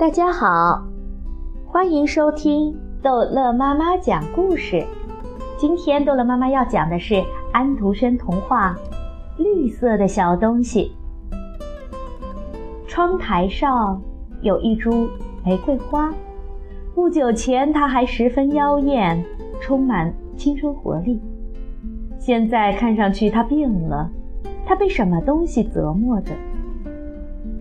[0.00, 0.82] 大家好，
[1.66, 4.82] 欢迎收听逗乐妈妈讲故事。
[5.58, 7.22] 今天逗乐妈妈要讲的是
[7.52, 8.74] 安徒生童话
[9.42, 10.96] 《绿色的小东西》。
[12.88, 14.00] 窗台上
[14.40, 15.06] 有一株
[15.44, 16.10] 玫瑰花，
[16.94, 19.22] 不久前它还十分妖艳，
[19.60, 21.20] 充满青春活力。
[22.18, 24.10] 现在看上去它病了，
[24.64, 26.32] 它被什么东西折磨着？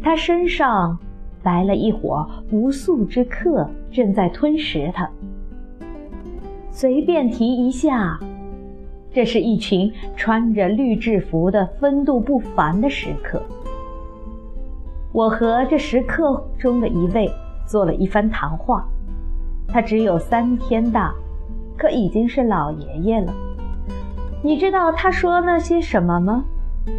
[0.00, 0.96] 它身上……
[1.42, 5.08] 来了一伙不速之客，正在吞食它。
[6.70, 8.18] 随便提一下，
[9.12, 13.42] 这是一群穿着绿制服的风度不凡的食客。
[15.12, 17.30] 我和这食客中的一位
[17.66, 18.86] 做了一番谈话。
[19.66, 21.12] 他只有三天大，
[21.76, 23.34] 可已经是老爷爷了。
[24.42, 26.44] 你知道他说那些什么吗？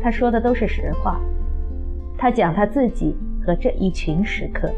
[0.03, 1.19] 他说的都是实话。
[2.17, 3.15] 他讲他自己。
[3.49, 4.69] 和这一群食客，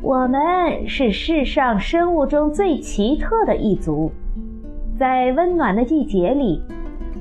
[0.00, 4.10] 我们是世上生物中最奇特的一族。
[4.98, 6.62] 在温暖的季节里，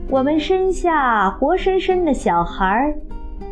[0.09, 2.95] 我们生下活生生的小孩。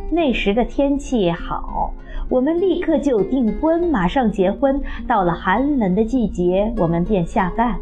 [0.10, 1.94] 那时的天气好，
[2.30, 4.82] 我们立刻就订婚，马上结婚。
[5.06, 7.78] 到了寒冷的季节，我们便下蛋。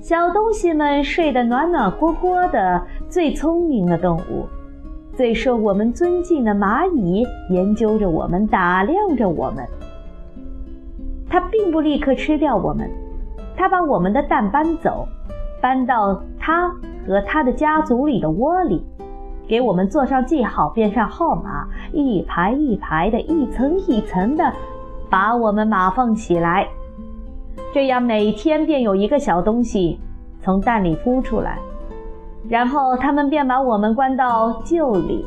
[0.00, 4.46] 小东西们睡得暖暖和和的，最聪明的动物。
[5.16, 9.66] 最受我们尊敬的蚂蚁研究着我们，打量着我们。
[11.26, 12.90] 它并不立刻吃掉我们，
[13.56, 15.08] 它把我们的蛋搬走，
[15.58, 16.68] 搬到它
[17.06, 18.84] 和它的家族里的窝里，
[19.48, 24.52] 给我们做上记号，编上号码，一排一排的，一层一层的，
[25.08, 26.68] 把我们码放起来。
[27.72, 29.98] 这样每天便有一个小东西
[30.42, 31.58] 从蛋里孵出来。
[32.48, 35.24] 然后他们便把我们关到臼里，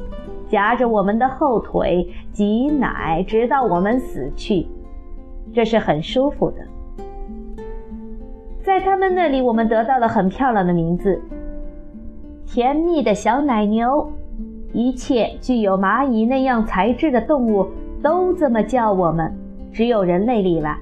[0.48, 4.66] 夹着我们的后腿挤奶，直到我们死去。
[5.54, 6.58] 这是很舒服的。
[8.64, 11.20] 在他们那里，我们得到了很漂亮的名字：
[12.46, 14.12] 甜蜜的小奶牛。
[14.72, 17.66] 一切具有蚂蚁那样材质的动物
[18.04, 19.34] 都这么叫我们，
[19.74, 20.78] 只有人类例外。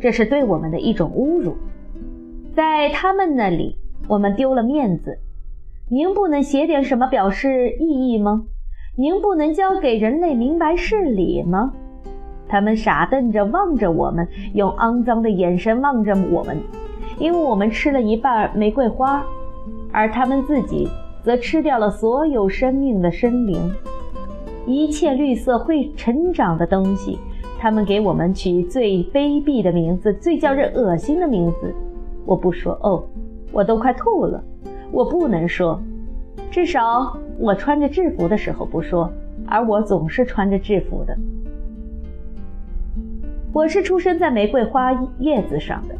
[0.00, 1.56] 这是对我们的一种侮辱。
[2.54, 5.18] 在他们那里，我们丢了面子。
[5.90, 8.44] 您不能写点什么表示意义吗？
[8.94, 11.72] 您不能教给人类明白事理吗？
[12.46, 16.58] 他们傻瞪着望着我们，用肮脏的眼神望着我们，
[17.18, 19.24] 因为我们吃了一半玫瑰花，
[19.90, 20.86] 而他们自己
[21.22, 23.58] 则吃掉了所有生命的生灵，
[24.66, 27.18] 一切绿色会成长的东西。
[27.58, 31.74] 他们给我们取最卑鄙的名字，最叫人恶心的名字。
[32.26, 33.02] 我不说哦，
[33.52, 34.44] 我都快吐了。
[34.90, 35.80] 我不能说，
[36.50, 39.10] 至少我穿着制服的时候不说，
[39.46, 41.16] 而我总是穿着制服的。
[43.52, 45.94] 我是出生在玫瑰花叶子上的，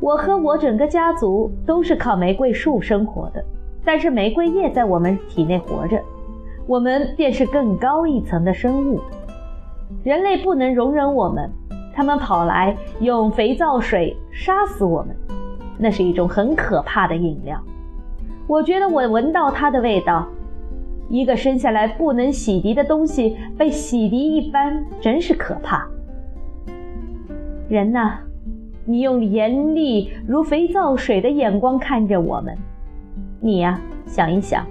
[0.00, 3.44] 我和我整个家族都是靠玫瑰树生活的，
[3.84, 6.00] 但是玫瑰叶在我们体内活着，
[6.66, 9.00] 我们便是更高一层的生物。
[10.02, 11.50] 人类不能容忍我们，
[11.94, 15.14] 他们跑来用肥皂水杀死我们。
[15.82, 17.60] 那是一种很可怕的饮料，
[18.46, 20.28] 我觉得我闻到它的味道。
[21.08, 25.86] 一个生下来不能洗涤的东西被洗涤一般，真是可怕。
[27.68, 28.20] 人呐，
[28.86, 32.56] 你用严厉如肥皂水的眼光看着我们。
[33.40, 34.64] 你呀，想一想，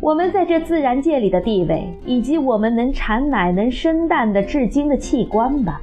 [0.00, 5.80] 我们在这自然界里的地位，以及我们能产奶、能生蛋的至今的器官吧。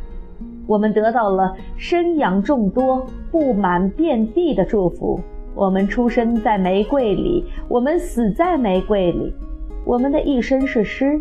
[0.67, 5.19] 我们得到了生养众多、布满遍地的祝福。
[5.53, 9.33] 我们出生在玫瑰里，我们死在玫瑰里。
[9.85, 11.19] 我们的一生是诗。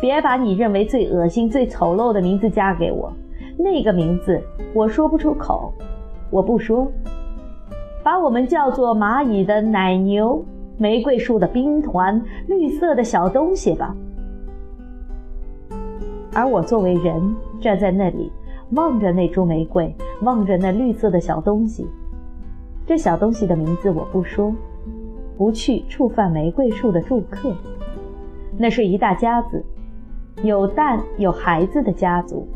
[0.00, 3.12] 别把你认为最恶心、最丑陋的名字加给我，
[3.58, 4.42] 那个名字
[4.74, 5.72] 我说不出口，
[6.30, 6.90] 我不说。
[8.02, 10.42] 把我们叫做蚂蚁的奶牛、
[10.78, 13.94] 玫瑰树的兵团、绿色的小东西吧。
[16.34, 18.32] 而我作为人站在那里。
[18.72, 21.86] 望着那株玫瑰，望着那绿色的小东西。
[22.86, 24.52] 这小东西的名字我不说，
[25.36, 27.54] 不去触犯玫瑰树的住客。
[28.56, 29.64] 那是一大家子，
[30.42, 32.46] 有蛋有孩子的家族。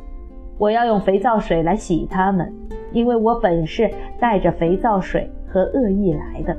[0.56, 2.52] 我要用肥皂水来洗它们，
[2.92, 3.90] 因为我本是
[4.20, 6.56] 带着肥皂水和恶意来的。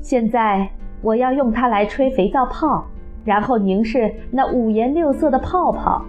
[0.00, 0.68] 现在
[1.02, 2.84] 我要用它来吹肥皂泡，
[3.24, 6.04] 然后凝视那五颜六色的泡泡。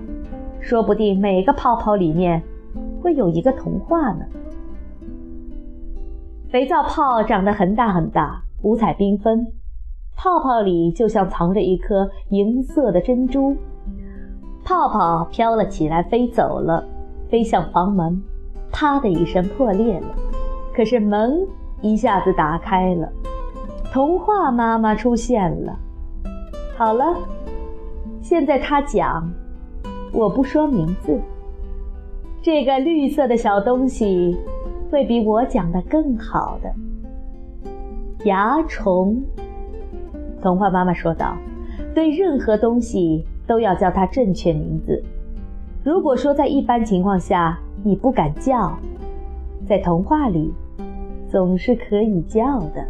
[0.67, 2.43] 说不定每个泡泡里面
[3.01, 4.25] 会有一个童话呢。
[6.49, 9.47] 肥皂泡长得很大很大，五彩缤纷，
[10.17, 13.55] 泡泡里就像藏着一颗银色的珍珠。
[14.65, 16.83] 泡泡飘了起来，飞走了，
[17.29, 18.21] 飞向房门，
[18.69, 20.07] 啪的一声破裂了。
[20.75, 21.47] 可是门
[21.79, 23.09] 一下子打开了，
[23.93, 25.79] 童话妈妈出现了。
[26.75, 27.15] 好了，
[28.19, 29.31] 现在他讲，
[30.17, 31.21] 我不说名字。
[32.41, 34.35] 这个绿色的小东西
[34.89, 36.73] 会比我讲的更好的。
[38.25, 39.21] 蚜虫，
[40.41, 41.37] 童话妈妈说道
[41.93, 45.03] ：“对任何东西都要叫它正确名字。
[45.83, 48.75] 如果说在一般情况下你不敢叫，
[49.67, 50.51] 在童话里
[51.29, 52.83] 总是可以叫的。”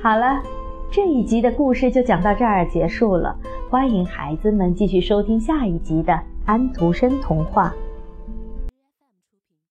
[0.00, 0.40] 好了，
[0.92, 3.36] 这一集的故事就讲到这儿结束了。
[3.70, 7.70] 欢迎孩子们继续收听下一集的安徒生童话。